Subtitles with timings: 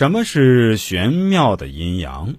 [0.00, 2.34] 什么是玄妙的阴阳？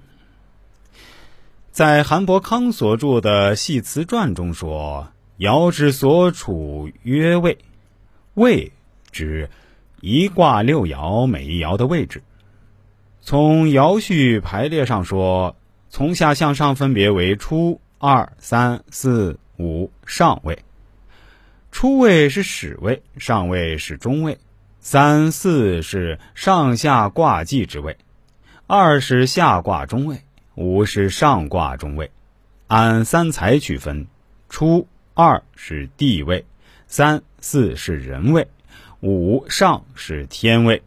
[1.70, 7.56] 在韩伯康所著的《系辞传》中说：“爻之所处曰位，
[8.34, 8.72] 位
[9.12, 9.48] 指
[10.00, 12.24] 一卦六爻每一爻的位置。
[13.22, 15.56] 从爻序排列上说，
[15.88, 20.58] 从下向上分别为初、二、三、四、五上位。
[21.72, 24.36] 初位是始位，上位是中位。”
[24.84, 27.98] 三四是上下卦记之位，
[28.66, 30.22] 二是下卦中位，
[30.56, 32.10] 五是上卦中位。
[32.66, 34.08] 按三才区分，
[34.50, 36.46] 初二是地位，
[36.88, 38.48] 三四是人位，
[39.02, 40.82] 五上是天位。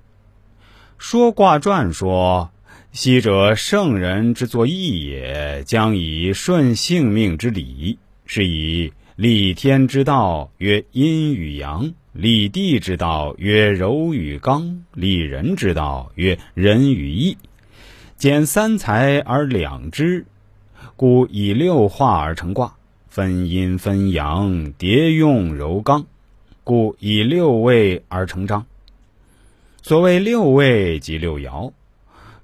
[0.99, 2.51] 说卦传说
[2.91, 17.37] ：“昔者圣人之作义也，将以顺性命之理，是以立天之道，曰阴与阳。”立地之道曰柔与刚，立人之道曰仁与义。
[18.17, 20.25] 兼三才而两之，
[20.95, 22.77] 故以六化而成卦，
[23.09, 26.07] 分阴分阳，叠用柔刚，
[26.63, 28.65] 故以六位而成章。
[29.83, 31.73] 所谓六位即六爻，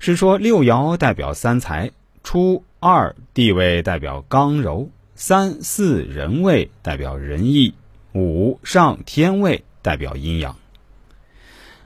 [0.00, 1.92] 是说六爻代表三才，
[2.24, 7.72] 初二地位代表刚柔，三四人位代表仁义。
[8.12, 10.56] 五上天位代表阴阳，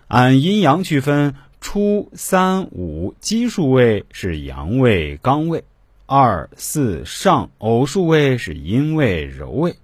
[0.08, 5.64] 按阴阳区分，初三五奇数位是阳位刚位，
[6.06, 9.76] 二四上偶数位是阴位柔位。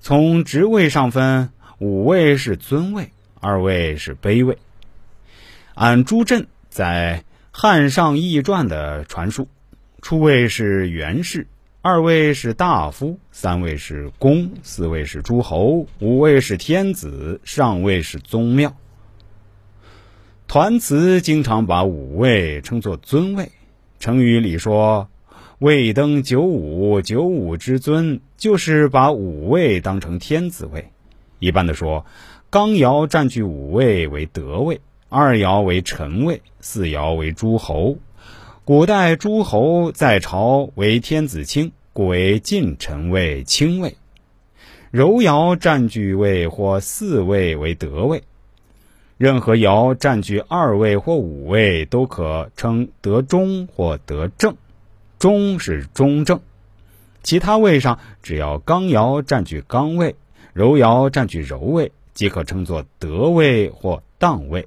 [0.00, 4.58] 从职位上分，五位是尊位，二位是卑位。
[5.74, 9.48] 按朱震在《汉上易传》的传述，
[10.02, 11.46] 初位是元氏。
[11.84, 18.76] 二位是大夫，三位是公，四位是诸侯，五位是天子，上位是宗庙。
[20.46, 23.50] 团词经常把五位称作尊位，
[23.98, 25.08] 成语里说
[25.58, 30.88] “位登九五，九五之尊”，就是把五位当成天子位。
[31.40, 32.06] 一般的说，
[32.48, 37.98] 刚爻占据五位为德位，二爻为臣位，四爻为诸侯。
[38.64, 43.96] 古代诸侯在朝为天子卿，故为近臣位、卿位。
[44.90, 48.22] 柔爻占据位或四位为德位。
[49.18, 54.56] 任何爻占据二位或五位，都可称得中或得正。
[55.18, 56.40] 中是中正。
[57.22, 60.16] 其他位上，只要刚爻占据刚位，
[60.54, 64.66] 柔爻占据柔位，即可称作得位或当位。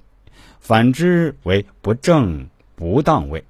[0.60, 3.44] 反之为不正不当位。